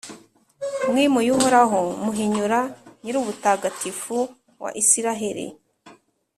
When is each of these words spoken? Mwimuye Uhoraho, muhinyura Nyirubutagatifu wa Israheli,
Mwimuye 0.89 1.29
Uhoraho, 1.37 1.81
muhinyura 2.03 2.59
Nyirubutagatifu 3.01 4.17
wa 4.63 4.69
Israheli, 4.81 5.47